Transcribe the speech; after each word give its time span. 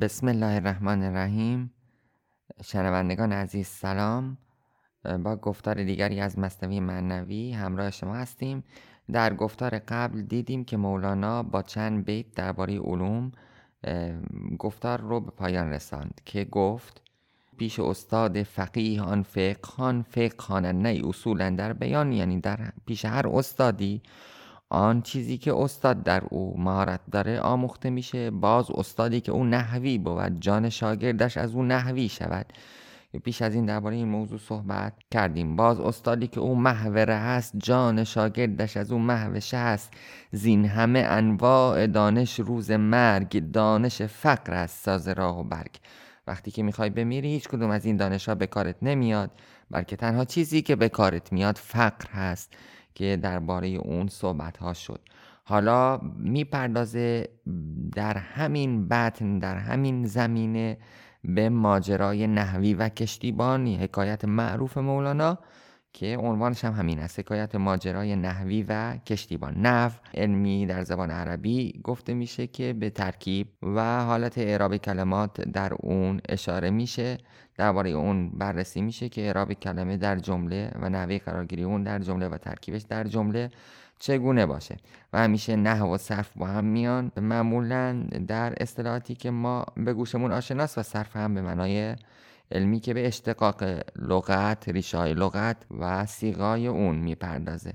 بسم 0.00 0.28
الله 0.28 0.54
الرحمن 0.54 1.02
الرحیم. 1.02 1.72
شنوندگان 2.64 3.32
عزیز 3.32 3.66
سلام. 3.66 4.38
با 5.04 5.36
گفتار 5.36 5.84
دیگری 5.84 6.20
از 6.20 6.38
مصنوی 6.38 6.80
معنوی 6.80 7.52
همراه 7.52 7.90
شما 7.90 8.14
هستیم. 8.14 8.64
در 9.12 9.34
گفتار 9.34 9.78
قبل 9.78 10.22
دیدیم 10.22 10.64
که 10.64 10.76
مولانا 10.76 11.42
با 11.42 11.62
چند 11.62 12.04
بیت 12.04 12.34
درباره 12.34 12.78
علوم 12.78 13.32
گفتار 14.58 15.00
رو 15.00 15.20
به 15.20 15.30
پایان 15.30 15.70
رساند 15.70 16.20
که 16.24 16.44
گفت 16.44 17.02
پیش 17.58 17.80
استاد 17.80 18.42
فقیه 18.42 19.02
آن 19.02 19.22
فقهان 19.22 20.02
فقه 20.02 20.60
نه 20.60 21.02
اصولا 21.04 21.50
در 21.50 21.72
بیان 21.72 22.12
یعنی 22.12 22.40
در 22.40 22.72
پیش 22.86 23.04
هر 23.04 23.28
استادی 23.28 24.02
آن 24.72 25.02
چیزی 25.02 25.38
که 25.38 25.54
استاد 25.54 26.02
در 26.02 26.22
او 26.30 26.60
مهارت 26.60 27.00
داره 27.10 27.40
آموخته 27.40 27.90
میشه. 27.90 28.30
باز 28.30 28.70
استادی 28.70 29.20
که 29.20 29.32
او 29.32 29.44
نحوی 29.44 29.98
بود. 29.98 30.40
جان 30.40 30.68
شاگردش 30.68 31.36
از 31.36 31.54
او 31.54 31.62
نحوی 31.62 32.08
شود. 32.08 32.46
پیش 33.24 33.42
از 33.42 33.54
این 33.54 33.66
درباره 33.66 33.96
این 33.96 34.08
موضوع 34.08 34.38
صحبت 34.38 34.92
کردیم. 35.10 35.56
باز 35.56 35.80
استادی 35.80 36.26
که 36.26 36.40
او 36.40 36.56
محوره 36.56 37.14
هست 37.14 37.52
جان 37.56 38.04
شاگردش 38.04 38.76
از 38.76 38.92
او 38.92 38.98
محوشه 38.98 39.58
هست 39.58 39.92
زین 40.32 40.64
همه 40.64 40.98
انواع 40.98 41.86
دانش 41.86 42.40
روز 42.40 42.70
مرگ 42.70 43.50
دانش 43.52 44.02
فقر 44.02 44.54
است. 44.54 44.84
ساز 44.84 45.08
راه 45.08 45.40
و 45.40 45.44
برگ. 45.44 45.76
وقتی 46.26 46.50
که 46.50 46.62
می‌خوای 46.62 46.90
بمیری 46.90 47.28
هیچ 47.28 47.48
کدوم 47.48 47.70
از 47.70 47.84
این 47.84 47.96
دانش 47.96 48.28
ها 48.28 48.34
به 48.34 48.46
کارت 48.46 48.76
نمیاد. 48.82 49.30
بلکه 49.70 49.96
تنها 49.96 50.24
چیزی 50.24 50.62
که 50.62 50.76
به 50.76 50.88
کارت 50.88 51.32
میاد 51.32 51.56
فقر 51.56 52.08
هست. 52.10 52.52
که 52.94 53.18
درباره 53.22 53.68
اون 53.68 54.08
صحبت 54.08 54.56
ها 54.56 54.72
شد. 54.72 55.00
حالا 55.44 55.98
می‌پردازه 56.16 57.28
در 57.94 58.16
همین 58.16 58.88
بطن 58.88 59.38
در 59.38 59.56
همین 59.56 60.06
زمینه 60.06 60.78
به 61.24 61.48
ماجرای 61.48 62.26
نحوی 62.26 62.74
و 62.74 62.88
کشتیبان 62.88 63.66
حکایت 63.68 64.24
معروف 64.24 64.78
مولانا 64.78 65.38
که 65.92 66.16
عنوانش 66.16 66.64
هم 66.64 66.72
همین 66.72 66.98
است. 66.98 67.18
حکایت 67.18 67.54
ماجرای 67.54 68.16
نحوی 68.16 68.62
و 68.68 68.96
کشتیبان. 68.96 69.54
نحو 69.54 69.90
علمی 70.14 70.66
در 70.66 70.82
زبان 70.82 71.10
عربی 71.10 71.80
گفته 71.84 72.14
میشه 72.14 72.46
که 72.46 72.72
به 72.72 72.90
ترکیب 72.90 73.48
و 73.62 74.04
حالت 74.04 74.38
اعراب 74.38 74.76
کلمات 74.76 75.40
در 75.40 75.72
اون 75.74 76.20
اشاره 76.28 76.70
میشه. 76.70 77.18
درباره 77.56 77.90
اون 77.90 78.30
بررسی 78.30 78.80
میشه 78.80 79.08
که 79.08 79.20
اعراب 79.20 79.52
کلمه 79.52 79.96
در 79.96 80.18
جمله 80.18 80.70
و 80.80 80.88
نحوه 80.88 81.18
قرارگیری 81.18 81.62
اون 81.62 81.82
در 81.82 81.98
جمله 81.98 82.28
و 82.28 82.38
ترکیبش 82.38 82.82
در 82.82 83.04
جمله 83.04 83.50
چگونه 83.98 84.46
باشه. 84.46 84.76
و 85.12 85.18
همیشه 85.18 85.56
نحو 85.56 85.94
و 85.94 85.98
صرف 85.98 86.30
با 86.36 86.46
هم 86.46 86.64
میان. 86.64 87.12
معمولا 87.16 88.06
در 88.26 88.54
اصطلاحاتی 88.60 89.14
که 89.14 89.30
ما 89.30 89.64
به 89.76 89.92
گوشمون 89.94 90.32
آشناست 90.32 90.78
و 90.78 90.82
صرف 90.82 91.16
هم 91.16 91.34
به 91.34 91.42
معنای 91.42 91.96
علمی 92.52 92.80
که 92.80 92.94
به 92.94 93.06
اشتقاق 93.06 93.64
لغت 93.96 94.68
ریشای 94.68 95.14
لغت 95.14 95.56
و 95.80 96.06
سیغای 96.06 96.66
اون 96.66 96.96
می‌پردازه. 96.96 97.74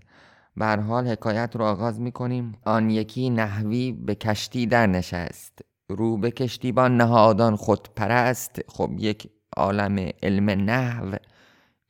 بر 0.58 0.80
حال 0.80 1.08
حکایت 1.08 1.56
رو 1.56 1.66
آغاز 1.66 2.00
می‌کنیم. 2.00 2.58
آن 2.66 2.90
یکی 2.90 3.30
نحوی 3.30 3.92
به 3.92 4.16
کشتی 4.16 4.66
در 4.66 4.88
نشست 4.88 5.60
رو 5.90 6.18
به 6.18 6.32
کشتیبان 6.32 6.98
نهادان 6.98 7.56
خود 7.56 7.88
پرست 7.96 8.62
خب 8.68 8.92
یک 8.98 9.30
عالم 9.58 10.10
علم 10.24 10.50
نحو 10.50 11.16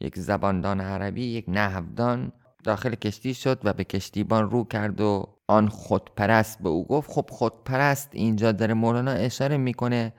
یک 0.02 0.20
زباندان 0.20 0.82
عربی 0.82 1.24
یک 1.26 1.46
نحودان 1.48 2.32
داخل 2.64 2.96
کشتی 2.96 3.34
شد 3.34 3.60
و 3.64 3.74
به 3.74 3.84
کشتیبان 3.84 4.50
رو 4.50 4.64
کرد 4.64 5.02
و 5.02 5.26
آن 5.48 5.68
خودپرست 5.68 6.64
به 6.64 6.70
او 6.70 6.88
گفت. 6.88 7.12
خب 7.12 7.26
خودپرست 7.30 8.10
اینجا 8.12 8.52
داره 8.52 8.74
مولانا 8.74 9.12
اشاره 9.12 9.58
می‌کنه 9.58 10.14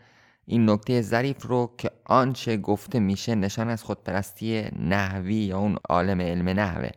این 0.51 0.71
نکته 0.71 1.03
ظریف 1.03 1.47
رو 1.47 1.75
که 1.79 1.91
آنچه 2.05 2.57
گفته 2.57 3.01
میشه 3.01 3.35
نشان 3.35 3.69
از 3.69 3.83
خودپرستی 3.83 4.63
نحوی 4.79 5.35
یا 5.35 5.59
اون 5.59 5.77
عالم 5.89 6.21
علم 6.21 6.49
نحوه. 6.49 6.91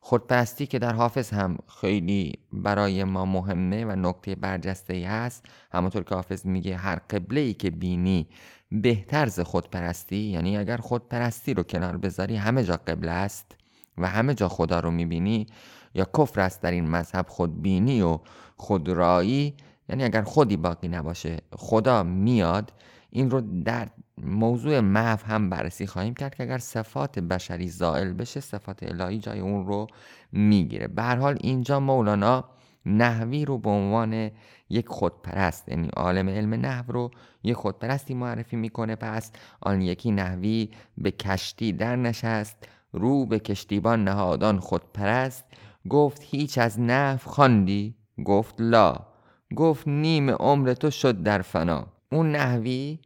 خودپرستی 0.00 0.66
که 0.66 0.78
در 0.78 0.92
حافظ 0.92 1.30
هم 1.30 1.58
خیلی 1.80 2.38
برای 2.52 3.04
ما 3.04 3.24
مهمه 3.24 3.84
و 3.84 3.96
نکته 3.96 4.34
برجسته 4.34 4.94
ای 4.94 5.04
هست. 5.04 5.46
همونطور 5.72 6.04
که 6.04 6.14
حافظ 6.14 6.46
میگه 6.46 6.76
هر 6.76 6.96
قبله 6.96 7.40
ای 7.40 7.54
که 7.54 7.70
بینی 7.70 8.28
بهتر 8.72 9.26
ز 9.26 9.40
خودپرستی 9.40 10.16
یعنی 10.16 10.56
اگر 10.56 10.76
خودپرستی 10.76 11.54
رو 11.54 11.62
کنار 11.62 11.96
بذاری 11.96 12.36
همه 12.36 12.64
جا 12.64 12.76
قبله 12.86 13.10
است 13.10 13.56
و 13.98 14.08
همه 14.08 14.34
جا 14.34 14.48
خدا 14.48 14.80
رو 14.80 14.90
می‌بینی 14.90 15.46
یا 15.94 16.06
کفر 16.18 16.40
است 16.40 16.62
در 16.62 16.70
این 16.70 16.90
مذهب 16.90 17.26
خودبینی 17.28 18.02
و 18.02 18.18
خودرایی 18.56 19.54
یعنی 19.90 20.04
اگر 20.04 20.22
خودی 20.22 20.56
باقی 20.56 20.88
نباشه 20.88 21.36
خدا 21.52 22.02
میاد 22.02 22.72
این 23.10 23.30
رو 23.30 23.40
در 23.64 23.88
موضوع 24.22 24.80
محو 24.80 25.26
هم 25.26 25.50
بررسی 25.50 25.86
خواهیم 25.86 26.14
کرد 26.14 26.34
که 26.34 26.42
اگر 26.42 26.58
صفات 26.58 27.18
بشری 27.18 27.68
زائل 27.68 28.12
بشه 28.12 28.40
صفات 28.40 28.82
الهی 28.82 29.18
جای 29.18 29.40
اون 29.40 29.66
رو 29.66 29.86
می‌گیره. 30.32 30.88
به 30.88 31.02
حال 31.02 31.38
اینجا 31.40 31.80
مولانا 31.80 32.44
نحوی 32.86 33.44
رو 33.44 33.58
به 33.58 33.70
عنوان 33.70 34.30
یک 34.70 34.88
خودپرست 34.88 35.68
یعنی 35.68 35.88
عالم 35.88 36.28
علم 36.28 36.54
نحو 36.54 36.92
رو 36.92 37.10
یک 37.42 37.56
خودپرستی 37.56 38.14
معرفی 38.14 38.56
می‌کنه. 38.56 38.96
پس 38.96 39.32
آن 39.60 39.82
یکی 39.82 40.10
نحوی 40.10 40.70
به 40.98 41.10
کشتی 41.10 41.72
در 41.72 41.96
نشست 41.96 42.56
رو 42.92 43.26
به 43.26 43.38
کشتیبان 43.38 44.04
نهادان 44.04 44.58
خودپرست. 44.58 45.44
گفت 45.88 46.22
هیچ 46.24 46.58
از 46.58 46.80
نحو 46.80 47.18
خواندی؟ 47.30 47.94
گفت 48.24 48.54
لا. 48.58 49.09
گفت 49.56 49.88
نیم 49.88 50.30
عمر 50.30 50.74
تو 50.74 50.90
شد 50.90 51.22
در 51.22 51.42
فنا. 51.42 51.86
اون 52.12 52.32
نحوی 52.32 52.98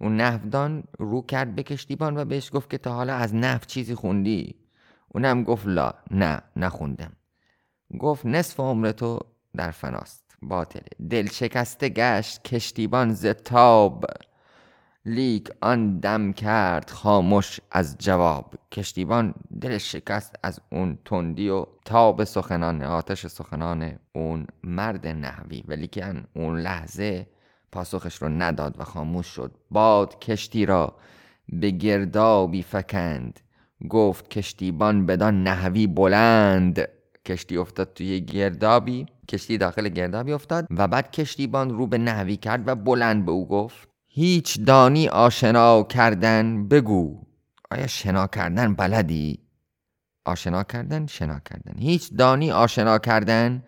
اون 0.00 0.16
نحودان 0.16 0.84
رو 0.98 1.22
کرد 1.22 1.54
به 1.54 1.62
کشتیبان 1.62 2.16
و 2.16 2.24
بهش 2.24 2.50
گفت 2.54 2.70
که 2.70 2.78
تا 2.78 2.92
حالا 2.92 3.14
از 3.14 3.34
نحو 3.34 3.60
چیزی 3.66 3.94
خوندی. 3.94 4.54
اونم 5.08 5.44
گفت 5.44 5.66
لا 5.66 5.92
نه 6.10 6.42
نخوندم. 6.56 7.12
گفت 7.98 8.26
نصف 8.26 8.60
عمر 8.60 8.92
تو 8.92 9.18
در 9.56 9.70
فناست. 9.70 10.36
باطله 10.42 11.08
دل 11.10 11.26
شکسته 11.26 11.88
گشت 11.88 12.42
کشتیبان 12.42 13.12
ز 13.12 13.26
لیک 15.06 15.48
آن 15.60 15.98
دم 15.98 16.32
کرد 16.32 16.90
خاموش 16.90 17.60
از 17.70 17.96
جواب. 17.98 18.54
کشتیبان 18.72 19.34
دلش 19.60 19.92
شکست 19.92 20.36
از 20.42 20.60
اون 20.72 20.98
تندی 21.04 21.48
و 21.48 21.66
تاب 21.84 22.24
سخنان 22.24 22.82
آتش 22.82 23.26
سخنان 23.26 23.98
اون 24.12 24.46
مرد 24.64 25.06
نحوی. 25.06 25.64
ولی 25.68 25.86
که 25.86 26.14
اون 26.34 26.60
لحظه 26.60 27.26
پاسخش 27.72 28.22
رو 28.22 28.28
نداد 28.28 28.80
و 28.80 28.84
خاموش 28.84 29.26
شد. 29.26 29.54
باد 29.70 30.18
کشتی 30.18 30.66
را 30.66 30.96
به 31.48 31.70
گردابی 31.70 32.62
فکند. 32.62 33.40
گفت 33.88 34.28
کشتیبان 34.28 35.06
بدان 35.06 35.42
نحوی 35.42 35.86
بلند. 35.86 36.88
کشتی 37.26 37.56
افتاد 37.56 37.92
توی 37.94 38.20
گردابی. 38.20 39.06
کشتی 39.28 39.58
داخل 39.58 39.88
گردابی 39.88 40.32
افتاد 40.32 40.66
و 40.70 40.88
بعد 40.88 41.10
کشتیبان 41.10 41.70
رو 41.70 41.86
به 41.86 41.98
نحوی 41.98 42.36
کرد 42.36 42.68
و 42.68 42.74
بلند 42.74 43.24
به 43.24 43.32
او 43.32 43.48
گفت. 43.48 43.89
هیچ 44.12 44.60
دانی 44.66 45.08
آشنا 45.08 45.82
کردن 45.82 46.68
بگو. 46.68 47.22
آیا 47.70 47.86
شنا 47.86 48.26
کردن 48.26 48.74
بلدی؟ 48.74 49.38
آشنا 50.24 50.62
کردن 50.62 51.06
شنا 51.06 51.40
کردن. 51.40 51.78
هیچ 51.78 52.10
دانی 52.12 52.52
آشنا 52.52 52.98
کردن 52.98 53.62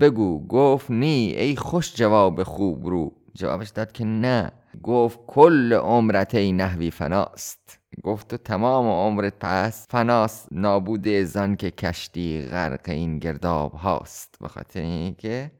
بگو. 0.00 0.46
گفت 0.46 0.90
نی 0.90 1.34
ای 1.36 1.56
خوش 1.56 1.94
جواب 1.94 2.42
خوب 2.42 2.86
رو. 2.86 3.12
جوابش 3.34 3.68
داد 3.68 3.92
که 3.92 4.04
نه. 4.04 4.52
گفت 4.82 5.18
کل 5.26 5.72
عمرت 5.72 6.34
ای 6.34 6.52
نحوی 6.52 6.90
فناست. 6.90 7.78
گفت 8.02 8.28
تو 8.28 8.36
تمام 8.36 8.86
عمرت 8.86 9.34
پس 9.40 9.86
فناست. 9.90 10.48
نابود 10.52 11.08
زن 11.08 11.54
که 11.54 11.70
کشتی 11.70 12.42
غرق 12.42 12.88
این 12.88 13.18
گرداب 13.18 13.72
هاست. 13.72 14.36
بخاطر 14.40 14.80
اینکه 14.80 15.50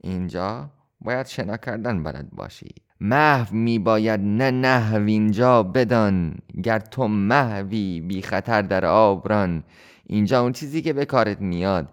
اینجا 0.00 0.70
باید 1.00 1.26
شنا 1.26 1.56
کردن 1.56 2.02
بلد 2.02 2.30
باشی. 2.30 2.85
محو 3.00 3.56
می 3.56 3.78
باید 3.78 4.20
نه 4.20 4.50
نحو 4.50 5.06
اینجا 5.06 5.62
بدان 5.62 6.34
گر 6.62 6.78
تو 6.78 7.08
محوی 7.08 8.00
بی 8.00 8.22
خطر 8.22 8.62
در 8.62 8.86
آبران 8.86 9.62
اینجا 10.06 10.42
اون 10.42 10.52
چیزی 10.52 10.82
که 10.82 10.92
به 10.92 11.04
کارت 11.04 11.40
میاد 11.40 11.88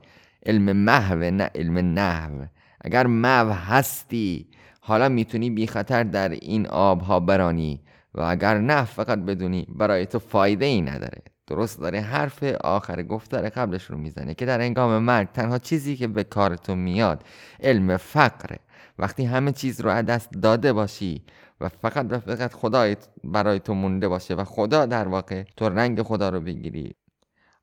علم 0.46 0.72
محو 0.78 1.32
نه 1.32 1.50
علم 1.56 1.78
نحو. 1.78 2.46
اگر 2.82 3.08
محو 3.08 3.50
هستی 3.50 4.48
حالا 4.80 5.10
می‌تونی 5.10 5.50
بی 5.50 5.68
خطر 5.68 6.04
در 6.04 6.30
این 6.30 6.68
آبها 6.68 7.20
برانی. 7.20 7.82
و 8.16 8.22
اگر 8.22 8.58
نه 8.58 8.84
فقط 8.84 9.20
بدونی 9.20 9.68
برای 9.70 10.06
تو 10.06 10.20
فایده 10.20 10.66
ای 10.66 10.82
نداره. 10.82 11.22
درست 11.48 11.80
داره 11.80 12.02
حرف 12.02 12.44
آخر 12.44 13.04
گفتار 13.04 13.50
قبلش 13.50 13.84
رو 13.84 13.98
می‌زنه 13.98 14.34
که 14.34 14.46
در 14.46 14.62
انگام 14.62 15.04
مرگ 15.04 15.28
تنها 15.32 15.58
چیزی 15.58 15.96
که 15.96 16.08
به 16.08 16.24
کار 16.24 16.56
تو 16.56 16.76
میاد 16.76 17.24
علم 17.60 17.98
فقره. 17.98 18.60
وقتی 19.00 19.26
همه 19.26 19.52
چیز 19.52 19.82
رو 19.82 19.90
از 19.90 20.06
دست 20.06 20.30
داده 20.32 20.74
باشی 20.74 21.22
و 21.62 21.70
فقط 21.70 22.06
و 22.10 22.20
فقط 22.20 22.54
خدای 22.54 22.98
برای 23.24 23.60
تو 23.60 23.74
مونده 23.74 24.08
باشه 24.08 24.36
و 24.36 24.44
خدا 24.44 24.86
در 24.86 25.08
واقع 25.08 25.44
تو 25.58 25.70
رنگ 25.70 26.02
خدا 26.02 26.30
رو 26.30 26.40
بگیری. 26.40 26.96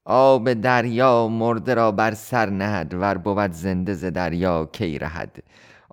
آب 0.04 0.52
دریا 0.52 1.28
مرده 1.28 1.74
را 1.74 1.92
بر 1.92 2.14
سر 2.14 2.50
نهد 2.50 2.94
ور 2.94 3.18
بود 3.18 3.52
زنده 3.52 3.94
ز 3.94 4.04
دریا 4.04 4.68
کی 4.72 4.98
رهد. 4.98 5.42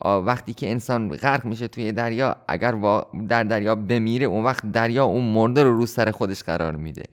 وقتی 0.05 0.53
که 0.53 0.71
انسان 0.71 1.09
غرق 1.09 1.45
میشه 1.45 1.67
توی 1.67 1.91
دریا 1.91 2.35
اگر 2.47 2.71
در 3.27 3.43
دریا 3.43 3.75
بمیره 3.75 4.25
اون 4.25 4.43
وقت 4.43 4.71
دریا 4.71 5.05
اون 5.05 5.23
مرده 5.23 5.63
رو 5.63 5.77
رو 5.77 5.85
سر 5.85 6.11
خودش 6.11 6.43
قرار 6.43 6.75
میده. 6.75 7.03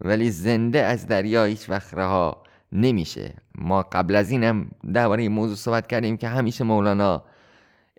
ولی 0.00 0.30
زنده 0.30 0.82
از 0.82 1.06
دریا 1.06 1.44
هیچ 1.44 1.70
وقت 1.70 1.94
رها 1.94 2.42
نمیشه. 2.72 3.34
ما 3.54 3.82
قبل 3.82 4.14
از 4.14 4.30
اینم 4.30 4.70
درباره 4.92 5.22
این 5.22 5.32
موضوع 5.32 5.56
صحبت 5.56 5.86
کردیم 5.86 6.16
که 6.16 6.28
همیشه 6.28 6.64
مولانا 6.64 7.22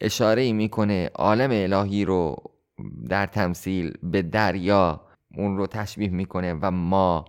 اشاره 0.01 0.53
می‌کنه 0.53 1.09
عالم 1.15 1.49
الهی 1.51 2.05
رو 2.05 2.35
در 3.09 3.25
تمثیل 3.25 3.93
به 4.03 4.21
دریا 4.21 5.01
اون 5.37 5.57
رو 5.57 5.67
تشبیه 5.67 6.09
می‌کنه 6.09 6.53
و 6.53 6.71
ما 6.71 7.25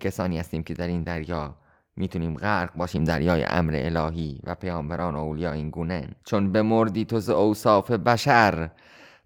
کسانی 0.00 0.38
هستیم 0.38 0.62
که 0.62 0.74
در 0.74 0.86
این 0.86 1.02
دریا 1.02 1.56
می‌تونیم 1.96 2.34
غرق 2.34 2.74
باشیم 2.74 3.04
دریای 3.04 3.44
امر 3.44 3.72
الهی 3.76 4.40
و 4.44 4.54
پیامبران 4.54 5.14
و 5.14 5.18
اولیا 5.18 5.52
این 5.52 5.70
گونه. 5.70 6.08
چون 6.24 6.60
مردی 6.60 7.04
تو 7.04 7.20
ز 7.20 7.30
اوصاف 7.30 7.90
بشر 7.90 8.70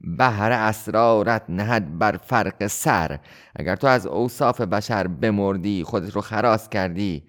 بهر 0.01 0.53
اسرارت 0.53 1.43
نهد 1.49 1.99
بر 1.99 2.17
فرق 2.17 2.67
سر. 2.67 3.19
اگر 3.57 3.77
تو 3.77 3.87
از 3.87 4.07
اوصاف 4.07 4.61
بشر 4.61 5.07
بمردی 5.07 5.85
خودت 5.85 6.15
رو 6.15 6.21
خراس 6.21 6.69
کردی 6.69 7.23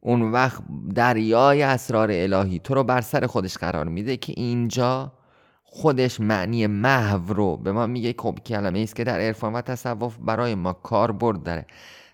اون 0.00 0.22
وقت 0.22 0.62
دریای 0.94 1.62
اسرار 1.62 2.08
الهی 2.12 2.58
تو 2.58 2.74
رو 2.74 2.84
بر 2.84 3.00
سر 3.00 3.26
خودش 3.26 3.58
قرار 3.58 3.88
میده 3.88 4.16
که 4.16 4.34
اینجا 4.36 5.12
خودش 5.64 6.20
معنی 6.20 6.66
محو 6.66 7.32
رو 7.32 7.56
به 7.56 7.72
ما 7.72 7.86
میگه. 7.86 8.14
خب 8.18 8.38
کلمه 8.46 8.80
است 8.80 8.96
که 8.96 9.04
در 9.04 9.20
عرفان 9.20 9.52
و 9.52 9.60
تصوف 9.60 10.16
برای 10.16 10.54
ما 10.54 10.72
کار 10.72 11.12
برد 11.12 11.42
داره. 11.42 11.66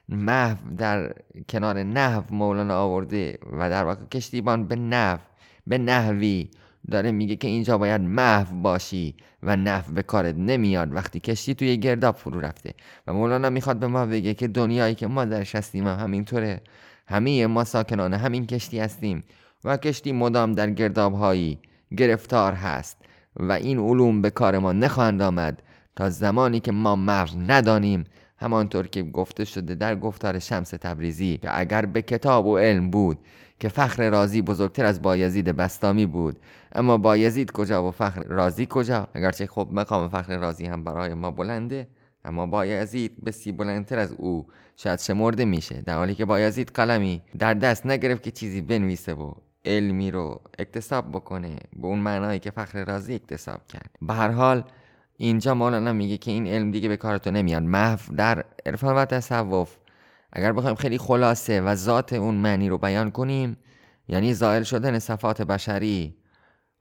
محو 0.08 0.56
در 0.78 1.14
کنار 1.48 1.82
نحو 1.82 2.22
مولانا 2.30 2.78
آورده 2.78 3.38
و 3.52 3.70
در 3.70 3.84
واقع 3.84 4.04
کشتیبان 4.12 4.68
به 4.68 4.76
نحو 4.76 5.18
به 5.66 5.78
نحوی 5.78 6.50
داره 6.90 7.12
میگه 7.12 7.36
که 7.36 7.48
اینجا 7.48 7.78
باید 7.78 8.00
محو 8.00 8.60
باشی 8.60 9.14
و 9.42 9.56
نحو 9.56 9.92
به 9.92 10.02
کارت 10.02 10.34
نمیاد 10.34 10.94
وقتی 10.94 11.20
کشتی 11.20 11.54
توی 11.54 11.76
گرداب 11.76 12.16
فرو 12.16 12.40
رفته. 12.40 12.74
و 13.06 13.12
مولانا 13.12 13.50
می‌خواد 13.50 13.78
به 13.78 13.86
ما 13.86 14.06
بگه 14.06 14.34
که 14.34 14.48
دنیایی 14.48 14.94
که 14.94 15.06
ما 15.06 15.24
درش 15.24 15.54
هستیم 15.54 15.86
هم 15.86 15.98
همینطوره. 15.98 16.60
همه 17.08 17.46
ما 17.46 17.64
ساکنان 17.64 18.14
همین 18.14 18.46
کشتی 18.46 18.78
هستیم 18.78 19.24
و 19.64 19.76
کشتی 19.76 20.12
مدام 20.12 20.52
در 20.52 20.70
گرداب 20.70 21.14
هایی 21.14 21.58
گرفتار 21.96 22.52
هست 22.52 22.96
و 23.36 23.52
این 23.52 23.78
علوم 23.78 24.22
به 24.22 24.30
کار 24.30 24.58
ما 24.58 24.72
نخواهند 24.72 25.22
آمد 25.22 25.62
تا 25.96 26.10
زمانی 26.10 26.60
که 26.60 26.72
ما 26.72 26.96
محو 26.96 27.38
ندانیم. 27.38 28.04
همانطور 28.38 28.86
که 28.86 29.02
گفته 29.02 29.44
شده 29.44 29.74
در 29.74 29.96
گفتار 29.96 30.38
شمس 30.38 30.70
تبریزی 30.70 31.36
که 31.36 31.60
اگر 31.60 31.86
به 31.86 32.02
کتاب 32.02 32.46
و 32.46 32.58
علم 32.58 32.90
بود 32.90 33.18
که 33.60 33.68
فخر 33.68 34.10
رازی 34.10 34.42
بزرگتر 34.42 34.84
از 34.84 35.02
بایزید 35.02 35.44
بستامی 35.44 36.06
بود. 36.06 36.38
اما 36.72 36.98
بایزید 36.98 37.52
کجا 37.52 37.88
و 37.88 37.90
فخر 37.90 38.22
رازی 38.22 38.66
کجا؟ 38.70 39.08
اگرچه 39.14 39.46
خب 39.46 39.68
مقام 39.72 40.08
فخر 40.08 40.38
رازی 40.38 40.66
هم 40.66 40.84
برای 40.84 41.14
ما 41.14 41.30
بلنده 41.30 41.88
اما 42.24 42.46
بایزید 42.46 43.24
بسی 43.24 43.52
بلندتر 43.52 43.98
از 43.98 44.12
او 44.12 44.46
شاید 44.76 44.98
شمرده 44.98 45.44
میشه. 45.44 45.82
در 45.82 45.96
حالی 45.96 46.14
که 46.14 46.24
بایزید 46.24 46.70
قلمی 46.74 47.22
در 47.38 47.54
دست 47.54 47.86
نگرفت 47.86 48.22
که 48.22 48.30
چیزی 48.30 48.60
بنویسه 48.60 49.14
و 49.14 49.32
علمی 49.64 50.10
رو 50.10 50.40
اکتساب 50.58 51.08
بکنه. 51.12 51.56
به 51.76 51.86
اون 51.86 51.98
معنایی 51.98 52.38
که 52.38 52.50
فخر 52.50 52.84
رازی 52.84 53.14
اکتساب 53.14 53.66
کرد. 53.66 53.90
به 54.02 54.14
هر 54.14 54.30
حال 54.30 54.64
اینجا 55.16 55.54
مولانا 55.54 55.92
میگه 55.92 56.16
که 56.16 56.30
این 56.30 56.46
علم 56.46 56.70
دیگه 56.70 56.88
به 56.88 56.96
کارتو 56.96 57.30
نمیاد. 57.30 57.62
محو 57.62 58.14
در 58.16 58.44
عرفان 58.66 58.94
و 58.94 59.04
تصوف 59.04 59.76
اگر 60.36 60.52
بخوایم 60.52 60.76
خیلی 60.76 60.98
خلاصه 60.98 61.60
و 61.60 61.74
ذات 61.74 62.12
اون 62.12 62.34
معنی 62.34 62.68
رو 62.68 62.78
بیان 62.78 63.10
کنیم 63.10 63.56
یعنی 64.08 64.34
زائل 64.34 64.62
شدن 64.62 64.98
صفات 64.98 65.42
بشری 65.42 66.16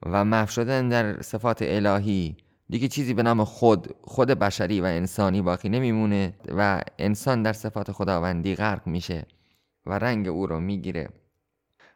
و 0.06 0.26
محو 0.26 0.48
شدن 0.48 0.90
در 0.90 1.22
صفات 1.22 1.58
الهی 1.62 2.38
دیگه 2.70 2.88
چیزی 2.88 3.14
به 3.14 3.24
نام 3.24 3.44
خود 3.44 3.96
خود 4.02 4.28
بشری 4.28 4.82
و 4.82 4.86
انسانی 4.86 5.42
باقی 5.42 5.70
نمیمونه 5.70 6.34
و 6.58 6.82
انسان 7.00 7.44
در 7.44 7.54
صفات 7.54 7.92
خداوندی 7.92 8.56
غرق 8.56 8.88
میشه 8.88 9.26
و 9.86 10.00
رنگ 10.00 10.28
او 10.28 10.48
رو 10.48 10.60
می‌گیره. 10.60 11.10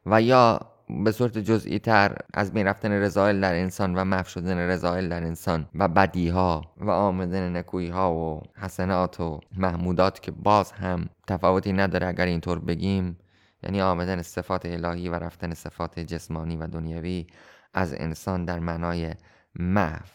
و 0.06 0.22
یا 0.22 0.60
به 0.90 1.12
صورت 1.12 1.38
جزئی 1.38 1.80
تر 1.80 2.18
از 2.34 2.54
بین 2.54 2.68
رفتن 2.68 2.92
رضایل 2.92 3.42
در 3.42 3.54
انسان 3.54 3.96
و 3.96 4.04
محو 4.04 4.24
شدن 4.24 4.58
رضایل 4.58 5.10
در 5.10 5.24
انسان 5.24 5.70
و 5.76 5.88
بدی 5.88 6.30
ها 6.30 6.62
و 6.78 6.90
آمدن 6.90 7.58
نکویی 7.58 7.90
ها 7.90 8.14
و 8.14 8.42
حسنات 8.56 9.20
و 9.20 9.40
محمودات 9.58 10.20
که 10.20 10.32
باز 10.32 10.72
هم 10.72 11.10
تفاوتی 11.28 11.74
نداره 11.74 12.08
اگر 12.08 12.26
اینطور 12.26 12.60
بگیم 12.60 13.18
یعنی 13.64 13.82
آمدن 13.82 14.22
صفات 14.22 14.66
الهی 14.66 15.10
و 15.10 15.16
رفتن 15.16 15.54
صفات 15.54 16.00
جسمانی 16.00 16.58
و 16.58 16.68
دنیوی 16.68 17.28
از 17.74 17.94
انسان 17.94 18.46
در 18.46 18.60
معنای 18.60 19.14
محو. 19.56 20.06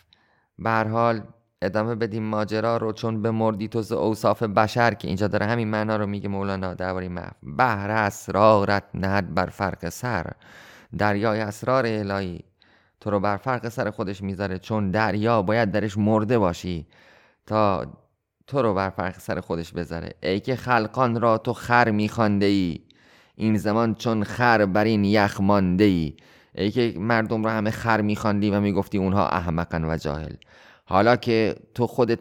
به 0.59 0.71
حال 0.71 1.23
ادامه 1.65 1.95
بدیم 1.95 2.23
ماجرا 2.23 2.77
رو 2.77 2.93
چون 2.93 3.23
به 3.23 3.31
مردی 3.31 3.69
تو 3.69 3.83
ز 3.83 3.93
اوصاف 3.93 4.43
بشر 4.43 4.95
که 4.95 5.09
اینجا 5.09 5.29
داره 5.29 5.47
همین 5.47 5.69
معنا 5.69 5.97
رو 5.97 6.07
میگه 6.07 6.29
مولانا 6.29 6.75
درباره 6.75 7.09
محو. 7.09 7.31
بهر 7.43 7.91
اسرارت 7.91 8.85
نهد 8.95 9.35
بر 9.35 9.47
فرق 9.47 9.89
سر. 9.89 10.27
دریای 10.99 11.41
اسرار 11.41 11.85
الهی 11.87 12.41
تو 13.01 13.11
رو 13.11 13.21
بر 13.21 13.37
فرق 13.37 13.69
سر 13.69 13.91
خودش 13.91 14.23
می‌ذاره 14.23 14.59
چون 14.59 14.91
دریا 14.91 15.43
باید 15.43 15.71
درش 15.71 15.99
مرده 15.99 16.39
باشی 16.39 16.87
تا 17.47 17.87
تو 18.47 18.63
رو 18.63 18.75
بر 18.75 18.91
فرق 18.91 19.19
سر 19.19 19.41
خودش 19.41 19.73
بذاره. 19.73 20.11
ای 20.23 20.41
که 20.41 20.57
خلقان 20.57 21.21
را 21.21 21.39
تو 21.39 21.53
خر 21.53 21.91
میخوانده 21.91 22.47
ای 22.47 22.81
این 23.37 23.57
زمان 23.57 23.95
چون 23.95 24.25
خر 24.25 24.67
بر 24.67 24.85
این 24.85 25.05
یخ 25.05 25.41
مانده 25.41 25.85
ای 25.85 26.17
ای 26.55 26.71
که 26.71 26.95
مردم 26.97 27.45
را 27.45 27.51
همه 27.51 27.71
خر 27.71 28.01
میخواندی 28.01 28.51
و 28.51 28.61
می‌گفتی 28.61 28.99
اونها 28.99 29.29
احمقن 29.29 29.85
و 29.85 29.97
جاهل. 29.97 30.35
حالا 30.87 31.17
که 31.17 31.55
تو 31.75 31.87
خودت 31.87 32.19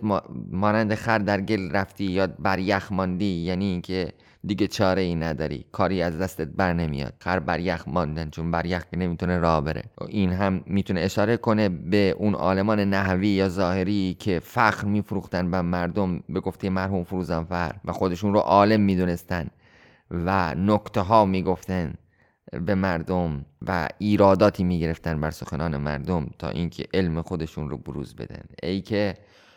مانند 0.52 0.96
خر 0.96 1.20
در 1.20 1.42
گل 1.42 1.72
رفتی 1.72 2.06
یا 2.06 2.28
بر 2.28 2.60
یخ 2.60 2.92
ماندی 2.92 3.26
یعنی 3.26 3.66
اینکه 3.66 4.14
دیگه 4.48 4.68
چاره 4.68 5.02
ای 5.02 5.16
نداری 5.16 5.66
کاری 5.72 6.02
از 6.02 6.20
دستت 6.20 6.48
بر 6.48 6.74
نمیاد. 6.74 7.14
خر 7.20 7.40
بر 7.40 7.60
یخ 7.60 7.84
ماندن 7.88 8.30
چون 8.30 8.52
بر 8.52 8.66
یخ 8.66 8.84
نمی‌تونه 8.94 9.38
راه 9.38 9.62
بره. 9.62 9.84
این 10.08 10.30
هم 10.30 10.64
می‌تونه 10.66 11.00
اشاره 11.00 11.38
کنه 11.38 11.70
به 11.70 12.16
اون 12.18 12.34
عالمان 12.34 12.80
نحوی 12.80 13.28
یا 13.28 13.50
ظاهری 13.50 14.16
که 14.20 14.40
فخر 14.40 14.86
میفروختن 14.88 15.52
به 15.52 15.62
مردم 15.62 16.20
به 16.30 16.40
گفته 16.40 16.70
مرحوم 16.70 17.04
فروزانفر 17.04 17.76
و 17.86 17.92
خودشون 17.92 18.34
رو 18.34 18.40
عالم 18.40 18.82
می‌دونستن 18.82 19.48
و 20.12 20.56
نکته 20.56 21.02
ها 21.02 21.26
می‌گفتن. 21.26 21.94
به 22.66 22.76
مردم 22.76 23.46
و 23.68 23.88
ایراداتی 23.98 24.64
می‌گرفتن 24.64 25.22
بر 25.22 25.32
سخنان 25.32 25.78
مردم 25.78 26.28
تا 26.40 26.50
اینکه 26.50 26.86
علم 26.94 27.22
خودشون 27.22 27.70
رو 27.70 27.78
بروز 27.78 28.16
بدن. 28.16 28.44
ای 28.64 28.82
که 28.82 29.14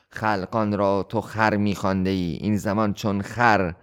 خلقان 0.08 0.78
را 0.78 1.02
تو 1.02 1.20
خر 1.20 1.56
میخوانده 1.56 2.10
ای 2.10 2.38
این 2.40 2.56
زمان 2.56 2.94
چون 2.94 3.22
خر 3.22 3.74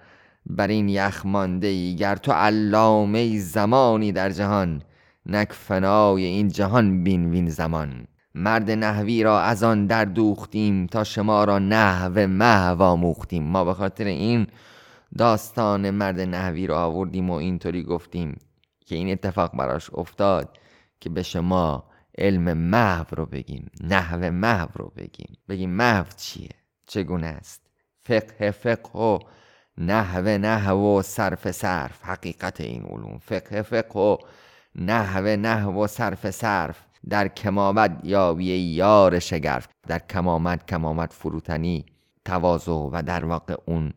بر 0.45 0.67
این 0.67 0.89
یخ 0.89 1.25
مانده 1.25 1.67
ای 1.67 1.95
گر 1.95 2.15
تو 2.15 2.31
علامه 2.31 3.39
زمانی 3.39 4.11
در 4.11 4.29
جهان 4.29 4.81
نک 5.25 5.51
فنای 5.51 6.23
این 6.25 6.47
جهان 6.47 7.03
بین 7.03 7.29
وین 7.31 7.49
زمان. 7.49 8.07
مرد 8.35 8.71
نحوی 8.71 9.23
را 9.23 9.41
از 9.41 9.63
آن 9.63 9.87
در 9.87 10.05
دوختیم 10.05 10.87
تا 10.87 11.03
شما 11.03 11.43
را 11.43 11.59
نحو 11.59 12.27
محو 12.27 12.81
آموختیم. 12.81 13.43
ما 13.43 13.65
به 13.65 13.73
خاطر 13.73 14.05
این 14.05 14.47
داستان 15.17 15.89
مرد 15.89 16.19
نحوی 16.19 16.67
را 16.67 16.85
آوردیم 16.85 17.29
و 17.29 17.33
اینطوری 17.33 17.83
گفتیم. 17.83 18.37
که 18.85 18.95
این 18.95 19.11
اتفاق 19.11 19.57
براش 19.57 19.89
افتاد 19.93 20.57
که 20.99 21.09
به 21.09 21.23
شما 21.23 21.83
علم 22.17 22.53
محو 22.53 23.05
رو 23.15 23.25
بگیم 23.25 23.71
نحو 23.81 24.31
محو 24.31 24.69
رو 24.75 24.93
بگیم. 24.97 25.37
بگیم 25.49 25.69
محو 25.69 26.05
چیه؟ 26.17 26.49
چگونه 26.87 27.27
است؟ 27.27 27.61
فقه 27.99 28.51
فقه 28.51 28.99
و 28.99 29.19
نحو 29.77 30.27
نحو 30.27 30.99
و 30.99 31.01
صرف 31.01 31.51
صرف. 31.51 32.03
حقیقت 32.03 32.61
این 32.61 32.83
علوم. 32.83 33.17
فقه 33.17 33.61
فقه 33.61 33.99
و 33.99 34.17
نحو 34.75 35.27
نحو 35.27 35.83
و 35.83 35.87
صرف 35.87 36.31
صرف. 36.31 36.85
در 37.09 37.27
کمامت 37.27 37.99
یاوی 38.03 38.45
یار 38.45 39.19
شگرف. 39.19 39.67
در 39.87 39.99
کمامت 39.99 40.65
کمامت 40.65 41.13
فروتنی 41.13 41.85
تواضع 42.25 42.71
و 42.71 43.03
در 43.05 43.25
واقع 43.25 43.55
اون 43.65 43.93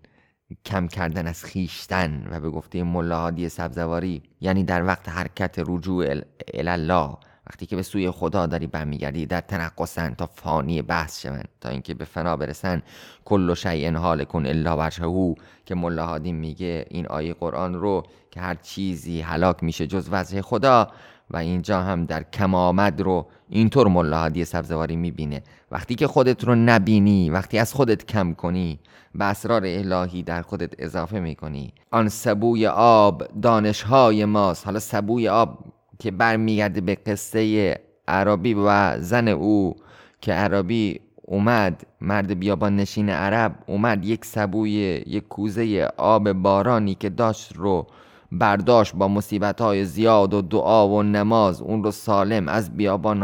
کم 0.64 0.88
کردن 0.88 1.26
از 1.26 1.44
خیشتن 1.44 2.26
و 2.30 2.40
به 2.40 2.50
گفته 2.50 2.82
ملاحادی 2.82 3.48
سبزواری 3.48 4.22
یعنی 4.40 4.64
در 4.64 4.84
وقت 4.84 5.08
حرکت 5.08 5.54
رجوع 5.58 6.20
الله 6.54 7.16
وقتی 7.50 7.66
که 7.66 7.76
به 7.76 7.82
سوی 7.82 8.10
خدا 8.10 8.46
داری 8.46 8.66
برمیگردی 8.66 9.26
در 9.26 9.40
تنقصن 9.40 10.14
تا 10.14 10.26
فانی 10.26 10.82
بحث 10.82 11.22
شون 11.22 11.42
تا 11.60 11.68
اینکه 11.68 11.94
به 11.94 12.04
فنا 12.04 12.36
برسن. 12.36 12.82
کل 13.24 13.54
شیء 13.54 13.96
حال 13.96 14.24
کن 14.24 14.46
الا 14.46 14.76
وجهه 14.86 15.34
که 15.66 15.74
ملاحادی 15.74 16.32
میگه 16.32 16.86
این 16.90 17.06
آیه 17.06 17.34
قرآن 17.34 17.74
رو 17.74 18.02
که 18.30 18.40
هر 18.40 18.54
چیزی 18.54 19.20
هلاک 19.20 19.62
میشه 19.62 19.86
جز 19.86 20.08
وجه 20.12 20.42
خدا. 20.42 20.90
و 21.30 21.36
اینجا 21.36 21.80
هم 21.82 22.04
در 22.04 22.22
کم 22.22 22.54
آمد 22.54 23.00
رو 23.00 23.26
اینطور 23.48 23.88
ملاحادی 23.88 24.44
سبزواری 24.44 24.96
می‌بینه. 24.96 25.42
وقتی 25.70 25.94
که 25.94 26.06
خودت 26.06 26.44
رو 26.44 26.54
نبینی 26.54 27.30
وقتی 27.30 27.58
از 27.58 27.74
خودت 27.74 28.06
کم 28.06 28.32
کنی 28.32 28.78
به 29.14 29.24
اسرار 29.24 29.62
الهی 29.64 30.22
در 30.22 30.42
خودت 30.42 30.74
اضافه 30.78 31.20
می‌کنی. 31.20 31.72
آن 31.90 32.08
سبوی 32.08 32.66
آب 32.66 33.22
دانشهای 33.42 34.24
ماست. 34.24 34.66
حالا 34.66 34.78
سبوی 34.78 35.28
آب 35.28 35.58
که 35.98 36.10
برمیگرده 36.10 36.80
به 36.80 36.94
قصه 36.94 37.74
عربی 38.08 38.54
و 38.54 39.00
زن 39.00 39.28
او 39.28 39.76
که 40.20 40.32
عربی 40.32 41.00
اومد 41.22 41.82
مرد 42.00 42.38
بیابان 42.38 42.76
نشین 42.76 43.10
عرب 43.10 43.54
اومد 43.66 44.04
یک 44.04 44.24
سبوی 44.24 44.70
یک 45.06 45.28
کوزه 45.28 45.88
آب 45.96 46.32
بارانی 46.32 46.94
که 46.94 47.10
داشت 47.10 47.56
رو 47.56 47.86
برداشت 48.32 48.94
با 48.94 49.08
مصیبت 49.08 49.82
زیاد 49.82 50.34
و 50.34 50.42
دعا 50.42 50.88
و 50.88 51.02
نماز. 51.02 51.60
اون 51.60 51.84
رو 51.84 51.90
سالم 51.90 52.48
از 52.48 52.76
بیابان 52.76 53.22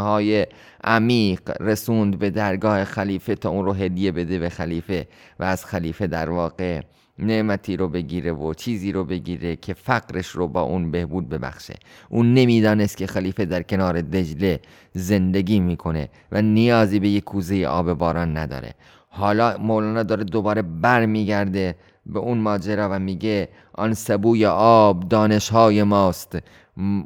عمیق 0.84 1.40
رسوند 1.60 2.18
به 2.18 2.30
درگاه 2.30 2.84
خلیفه 2.84 3.34
تا 3.34 3.50
اون 3.50 3.64
رو 3.64 3.72
هدیه 3.72 4.12
بده 4.12 4.38
به 4.38 4.48
خلیفه 4.48 5.08
و 5.40 5.44
از 5.44 5.64
خلیفه 5.64 6.06
در 6.06 6.30
واقع 6.30 6.80
نعمتی 7.18 7.76
رو 7.76 7.88
بگیره 7.88 8.32
و 8.32 8.54
چیزی 8.54 8.92
رو 8.92 9.04
بگیره 9.04 9.56
که 9.56 9.74
فقرش 9.74 10.26
رو 10.26 10.48
با 10.48 10.60
اون 10.60 10.90
بهبود 10.90 11.28
ببخشه. 11.28 11.74
اون 12.08 12.34
نمی‌دانست 12.34 12.96
که 12.96 13.06
خلیفه 13.06 13.44
در 13.44 13.62
کنار 13.62 14.00
دجله 14.00 14.60
زندگی 14.92 15.60
می‌کنه 15.60 16.08
و 16.32 16.42
نیازی 16.42 17.00
به 17.00 17.08
یک 17.08 17.24
کوزه 17.24 17.66
آب 17.66 17.92
باران 17.92 18.36
نداره. 18.36 18.74
حالا 19.08 19.56
مولانا 19.58 20.02
داره 20.02 20.24
دوباره 20.24 20.62
بر 20.62 21.06
میگرده 21.06 21.74
به 22.06 22.18
اون 22.18 22.38
ماجرا 22.38 22.88
و 22.90 22.98
میگه 22.98 23.48
آن 23.74 23.94
سبوی 23.94 24.46
آب 24.46 25.08
دانشهای 25.08 25.82
ماست. 25.82 26.38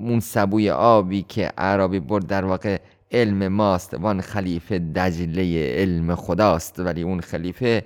اون 0.01 0.21
سبوی 0.21 0.71
آبی 0.71 1.23
که 1.23 1.53
عربی 1.59 2.01
برد 2.01 2.27
در 2.27 2.45
واقع 2.45 2.79
علم 3.13 3.49
ماست. 3.49 3.95
وان 3.95 4.21
خلیفه 4.21 4.79
دجله 4.79 5.75
علم 5.75 6.15
خداست. 6.15 6.81
ولی 6.81 7.03
اون 7.03 7.21
خلیفه 7.21 7.85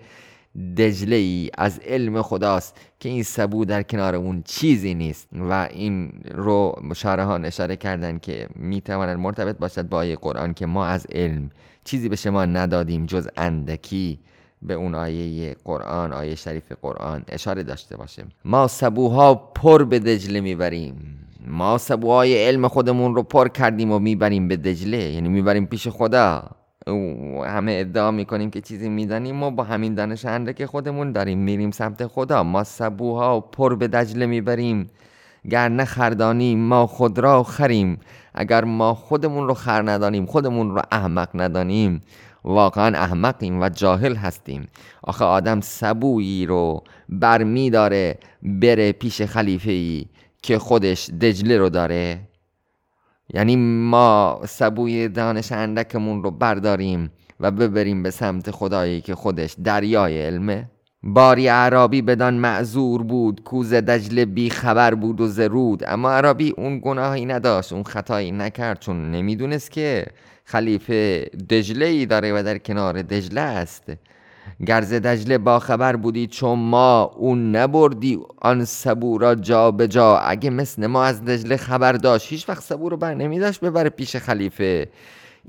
دجله 0.76 1.16
ای 1.16 1.50
از 1.58 1.78
علم 1.78 2.22
خداست 2.22 2.80
که 3.00 3.08
این 3.08 3.22
سبو 3.22 3.64
در 3.64 3.82
کنار 3.82 4.14
اون 4.14 4.42
چیزی 4.42 4.94
نیست. 4.94 5.28
و 5.32 5.68
این 5.70 6.12
رو 6.34 6.80
مشارهان 6.82 7.44
اشاره 7.44 7.76
کردن 7.76 8.18
که 8.18 8.48
می‌تواند 8.56 9.18
مرتبط 9.18 9.58
باشد 9.58 9.88
با 9.88 9.96
آیه 9.96 10.16
قرآن 10.16 10.54
که 10.54 10.66
ما 10.66 10.86
از 10.86 11.06
علم 11.12 11.50
چیزی 11.84 12.08
به 12.08 12.16
شما 12.16 12.44
ندادیم 12.44 13.06
جز 13.06 13.28
اندکی. 13.36 14.18
به 14.62 14.74
اون 14.74 14.94
آیه 14.94 15.56
قرآن 15.64 16.12
آیه 16.12 16.34
شریف 16.34 16.72
قرآن 16.82 17.22
اشاره 17.28 17.62
داشته 17.62 17.96
باشیم. 17.96 18.28
ما 18.44 18.66
سبوها 18.68 19.34
پر 19.34 19.84
به 19.84 19.98
دجله 19.98 20.40
می‌بریم. 20.40 20.94
ما 21.46 21.78
سبوهای 21.78 22.46
علم 22.46 22.68
خودمون 22.68 23.14
رو 23.14 23.22
پر 23.22 23.48
کردیم 23.48 23.92
و 23.92 23.98
می‌بریم 23.98 24.48
به 24.48 24.56
دجله. 24.56 24.98
یعنی 24.98 25.28
می‌بریم 25.28 25.66
پیش 25.66 25.88
خدا. 25.88 26.42
همه 27.46 27.72
ادعا 27.80 28.10
می‌کنیم 28.10 28.50
که 28.50 28.60
چیزی 28.60 28.88
می‌دانیم 28.88 29.36
ما 29.36 29.50
با 29.50 29.64
همین 29.64 29.94
دانش 29.94 30.26
که 30.56 30.66
خودمون 30.66 31.12
داریم 31.12 31.38
میریم 31.38 31.70
سمت 31.70 32.06
خدا. 32.06 32.42
ما 32.42 32.64
سبوها 32.64 33.40
پر 33.40 33.74
به 33.74 33.88
دجله 33.88 34.26
می‌بریم. 34.26 34.90
گر 35.50 35.68
نه 35.68 35.84
خردانیم 35.84 36.58
ما 36.58 36.86
خود 36.86 37.18
را 37.18 37.42
خریم. 37.42 38.00
اگر 38.34 38.64
ما 38.64 38.94
خودمون 38.94 39.48
رو 39.48 39.54
خر 39.54 39.90
ندانیم 39.90 40.26
خودمون 40.26 40.74
رو 40.74 40.82
احمق 40.92 41.28
ندانیم. 41.34 42.00
واقعا 42.44 42.98
احمقیم 42.98 43.62
و 43.62 43.68
جاهل 43.68 44.14
هستیم. 44.14 44.68
آخه 45.02 45.24
آدم 45.24 45.60
سبویی 45.60 46.46
رو 46.46 46.84
بر 47.08 47.44
می 47.44 47.70
داره 47.70 48.18
بره 48.42 48.92
پیش 48.92 49.22
خلیفه 49.22 49.70
ای 49.70 50.06
که 50.42 50.58
خودش 50.58 51.10
دجله 51.10 51.58
رو 51.58 51.68
داره. 51.68 52.20
یعنی 53.34 53.56
ما 53.56 54.40
سبوی 54.44 55.08
دانش 55.08 55.52
اندکمون 55.52 56.22
رو 56.22 56.30
برداریم 56.30 57.10
و 57.40 57.50
ببریم 57.50 58.02
به 58.02 58.10
سمت 58.10 58.50
خدایی 58.50 59.00
که 59.00 59.14
خودش 59.14 59.56
دریای 59.64 60.22
علمه. 60.22 60.70
باری 61.02 61.48
عربی 61.48 62.02
بدان 62.02 62.34
معذور 62.34 63.02
بود 63.02 63.42
کوز 63.44 63.74
دجله 63.74 64.24
بی 64.24 64.50
خبر 64.50 64.94
بود 64.94 65.20
و 65.20 65.26
زرود. 65.26 65.82
اما 65.86 66.12
عربی 66.12 66.54
اون 66.56 66.80
گناهی 66.84 67.26
نداشت 67.26 67.72
اون 67.72 67.82
خطایی 67.82 68.32
نکرد 68.32 68.80
چون 68.80 69.10
نمی‌دونست 69.10 69.70
که 69.70 70.06
خلیفه 70.44 71.30
دجله 71.50 71.84
ای 71.84 72.06
داره 72.06 72.32
و 72.32 72.42
در 72.42 72.58
کنار 72.58 73.02
دجله 73.02 73.40
است. 73.40 73.92
گرز 74.66 74.92
دجله 74.92 75.38
با 75.38 75.58
خبر 75.58 75.96
بودی 75.96 76.26
چون 76.26 76.58
ما 76.58 77.02
اون 77.02 77.56
نبردی 77.56 78.18
آن 78.42 78.64
سبو 78.64 79.18
را 79.18 79.34
جا 79.34 79.70
به 79.70 79.88
جا. 79.88 80.18
اگه 80.18 80.50
مثل 80.50 80.86
ما 80.86 81.04
از 81.04 81.24
دجله 81.24 81.56
خبر 81.56 81.92
داشت 81.92 82.28
هیچ 82.28 82.48
وقت 82.48 82.62
سبو 82.62 82.88
رو 82.88 82.96
بر 82.96 83.14
نمی 83.14 83.38
داشت 83.38 83.60
ببره 83.60 83.90
پیش 83.90 84.16
خلیفه. 84.16 84.88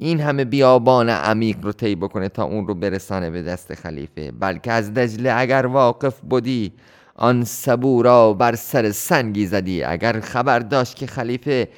این 0.03 0.19
همه 0.19 0.45
بیابان 0.45 1.09
عمیق 1.09 1.57
رو 1.61 1.71
طی 1.71 1.95
بکنه 1.95 2.29
تا 2.29 2.43
اون 2.43 2.67
رو 2.67 2.75
برسانه 2.75 3.29
به 3.29 3.41
دست 3.41 3.73
خلیفه. 3.73 4.31
بلکه 4.31 4.71
از 4.71 4.93
دجله 4.93 5.33
اگر 5.33 5.65
واقف 5.65 6.19
بودی 6.19 6.73
آن 7.15 7.43
سبو 7.43 8.01
را 8.01 8.33
بر 8.33 8.55
سر 8.55 8.91
سنگی 8.91 9.45
زدی. 9.45 9.83
اگر 9.83 10.19
خبر 10.19 10.59
داشت 10.59 10.95
که 10.95 11.07
خلیفه 11.07 11.69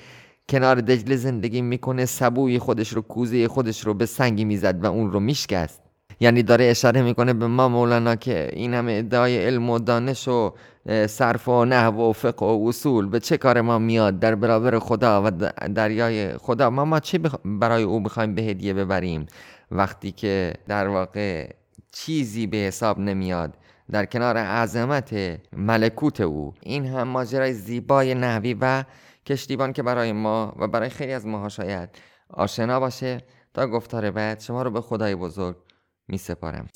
کنار 0.50 0.82
دجله 0.82 1.16
زندگی 1.16 1.62
می‌کنه 1.62 2.06
سبوی 2.06 2.60
خودش 2.60 2.90
رو 2.90 3.02
کوزه 3.02 3.48
خودش 3.48 3.82
رو 3.82 3.94
به 3.94 4.06
سنگی 4.06 4.46
می‌زد 4.46 4.84
و 4.84 4.86
اون 4.86 5.12
رو 5.12 5.20
میشکست. 5.20 5.82
یعنی 6.20 6.44
داره 6.44 6.66
اشاره 6.66 7.02
می‌کنه 7.02 7.34
به 7.34 7.48
ما 7.48 7.70
مولانا 7.70 8.16
که 8.16 8.50
این 8.54 8.74
همه 8.74 8.92
ادعای 8.92 9.46
علم 9.46 9.70
و 9.70 9.80
دانش 9.80 10.28
و 10.28 10.54
صرف 11.08 11.48
و 11.48 11.66
نحو 11.66 12.10
و 12.10 12.14
فقه 12.14 12.46
و 12.46 12.68
اصول. 12.68 13.10
به 13.10 13.20
چه 13.20 13.38
کار 13.38 13.62
ما 13.62 13.80
میاد 13.80 14.20
در 14.20 14.36
برابر 14.36 14.80
خدا 14.80 15.24
و 15.26 15.32
دریای 15.76 16.38
خدا؟ 16.38 16.70
ما 16.70 16.86
ما 16.86 17.00
چه 17.00 17.20
برای 17.46 17.84
او 17.84 18.00
بخوایم 18.00 18.36
به 18.36 18.42
هدیه 18.42 18.74
ببریم؟ 18.74 19.26
وقتی 19.72 20.12
که 20.12 20.54
در 20.68 20.88
واقع 20.88 21.54
چیزی 21.92 22.48
به 22.48 22.58
حساب 22.58 23.00
نمیاد 23.00 23.58
در 23.92 24.06
کنار 24.06 24.38
عظمت 24.38 25.40
ملکوت 25.54 26.22
او. 26.22 26.54
این 26.62 26.86
هم 26.86 27.08
ماجرای 27.08 27.54
زیبای 27.54 28.16
نحوی 28.16 28.58
و 28.62 28.84
کشتیبان 29.26 29.74
که 29.74 29.84
برای 29.84 30.12
ما 30.12 30.54
و 30.60 30.68
برای 30.68 30.90
خیلی 30.90 31.14
از 31.14 31.26
ماها 31.26 31.50
شاید 31.50 31.90
آشنا 32.30 32.80
باشه. 32.80 33.22
تا 33.54 33.68
گفتار 33.68 34.12
بعد 34.12 34.40
شما 34.40 34.64
رو 34.64 34.72
به 34.72 34.82
خدای 34.82 35.16
بزرگ 35.16 35.56
می 36.08 36.18
سپارم 36.18 36.70